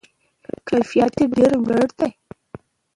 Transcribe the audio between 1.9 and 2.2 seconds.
دی.